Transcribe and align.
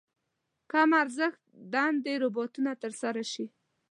کم 0.71 0.89
ارزښت 1.01 1.41
دندې 1.73 2.13
روباټونو 2.23 2.71
تر 2.83 2.91
سره 3.01 3.21
شي. 3.31 3.45